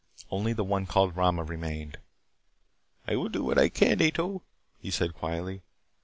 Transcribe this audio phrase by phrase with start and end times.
[0.31, 1.99] Only the one called Rama remained.
[3.07, 4.41] "I will do what I can, Ato,"
[4.79, 5.61] he said quietly.